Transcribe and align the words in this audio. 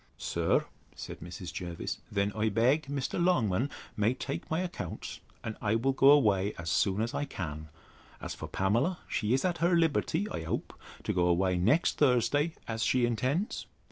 Sir, 0.17 0.65
said 0.95 1.19
Mrs. 1.19 1.53
Jervis, 1.53 1.99
then 2.11 2.31
I 2.33 2.49
beg 2.49 2.87
Mr. 2.87 3.23
Longman 3.23 3.69
may 3.95 4.15
take 4.15 4.49
my 4.49 4.61
accounts, 4.61 5.19
and 5.43 5.55
I 5.61 5.75
will 5.75 5.91
go 5.93 6.09
away 6.09 6.55
as 6.57 6.71
soon 6.71 7.03
as 7.03 7.13
I 7.13 7.25
can. 7.25 7.69
As 8.19 8.33
for 8.33 8.47
Pamela, 8.47 8.97
she 9.07 9.35
is 9.35 9.45
at 9.45 9.59
her 9.59 9.75
liberty, 9.77 10.27
I 10.31 10.41
hope, 10.41 10.73
to 11.03 11.13
go 11.13 11.27
away 11.27 11.55
next 11.59 11.99
Thursday, 11.99 12.53
as 12.67 12.81
she 12.83 13.05
intends? 13.05 13.67